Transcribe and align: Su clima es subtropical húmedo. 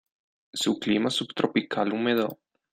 Su 0.51 0.79
clima 0.79 1.09
es 1.09 1.13
subtropical 1.13 1.93
húmedo. 1.93 2.39